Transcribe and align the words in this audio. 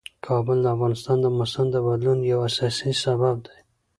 کابل 0.27 0.57
د 0.63 0.67
افغانستان 0.75 1.17
د 1.21 1.25
موسم 1.37 1.65
د 1.71 1.75
بدلون 1.87 2.19
یو 2.31 2.39
اساسي 2.49 2.91
سبب 3.03 3.35
دی. 3.45 3.57